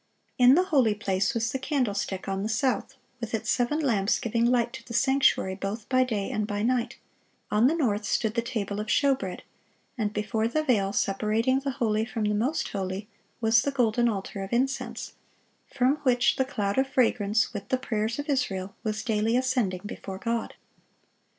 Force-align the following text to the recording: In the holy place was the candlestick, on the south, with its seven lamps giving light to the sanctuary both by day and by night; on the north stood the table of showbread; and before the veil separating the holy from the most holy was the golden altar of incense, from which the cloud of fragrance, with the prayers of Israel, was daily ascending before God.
In 0.39 0.55
the 0.55 0.63
holy 0.63 0.95
place 0.95 1.35
was 1.35 1.51
the 1.51 1.59
candlestick, 1.59 2.27
on 2.27 2.41
the 2.41 2.49
south, 2.49 2.95
with 3.19 3.35
its 3.35 3.51
seven 3.51 3.77
lamps 3.79 4.17
giving 4.17 4.45
light 4.47 4.73
to 4.73 4.83
the 4.83 4.95
sanctuary 4.95 5.53
both 5.53 5.87
by 5.89 6.03
day 6.03 6.31
and 6.31 6.47
by 6.47 6.63
night; 6.63 6.97
on 7.51 7.67
the 7.67 7.75
north 7.75 8.03
stood 8.03 8.33
the 8.33 8.41
table 8.41 8.79
of 8.79 8.87
showbread; 8.89 9.41
and 9.99 10.11
before 10.11 10.47
the 10.47 10.63
veil 10.63 10.91
separating 10.91 11.59
the 11.59 11.69
holy 11.77 12.03
from 12.03 12.23
the 12.23 12.33
most 12.33 12.69
holy 12.69 13.09
was 13.41 13.61
the 13.61 13.69
golden 13.69 14.09
altar 14.09 14.41
of 14.41 14.51
incense, 14.51 15.13
from 15.71 15.97
which 15.97 16.35
the 16.37 16.45
cloud 16.45 16.79
of 16.79 16.87
fragrance, 16.87 17.53
with 17.53 17.69
the 17.69 17.77
prayers 17.77 18.17
of 18.17 18.27
Israel, 18.27 18.73
was 18.83 19.03
daily 19.03 19.37
ascending 19.37 19.81
before 19.85 20.17
God. 20.17 20.55